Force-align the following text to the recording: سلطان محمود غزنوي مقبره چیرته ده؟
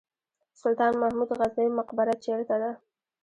سلطان 0.61 0.93
محمود 1.01 1.29
غزنوي 1.39 1.71
مقبره 1.79 2.13
چیرته 2.23 2.55
ده؟ 2.61 2.71